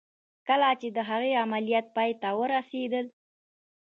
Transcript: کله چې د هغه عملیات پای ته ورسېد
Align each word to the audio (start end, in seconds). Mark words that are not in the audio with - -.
کله 0.47 0.69
چې 0.81 0.87
د 0.95 0.97
هغه 1.09 1.29
عملیات 1.43 1.85
پای 1.95 2.11
ته 2.21 2.29
ورسېد 2.39 2.93